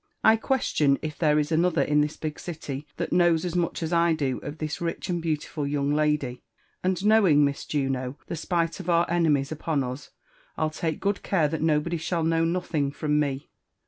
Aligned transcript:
I 0.23 0.35
qaestion 0.35 0.97
if 1.03 1.19
there 1.19 1.37
is 1.37 1.51
another 1.51 1.83
in 1.83 2.01
tiiiH 2.01 2.19
big 2.21 2.39
city 2.39 2.87
that 2.97 3.13
knows 3.13 3.45
as 3.45 3.55
much 3.55 3.83
as 3.83 3.93
I 3.93 4.13
do 4.13 4.39
of 4.39 4.57
this 4.57 4.81
rich 4.81 5.11
and 5.11 5.21
beaatiful 5.21 5.67
young 5.69 5.93
lady; 5.93 6.41
and 6.83 7.05
knowing, 7.05 7.45
Mis 7.45 7.65
Juno» 7.67 8.17
the 8.25 8.35
spite 8.35 8.79
of 8.79 8.89
our 8.89 9.05
enimyes 9.11 9.51
upon 9.51 9.83
us, 9.83 10.09
I'll 10.57 10.71
tak 10.71 10.99
good 10.99 11.21
care 11.21 11.47
that 11.49 11.61
nobody 11.61 11.99
sliall 11.99 12.25
know 12.25 12.43
nothing 12.45 12.91
from 12.91 13.19
me. 13.19 13.51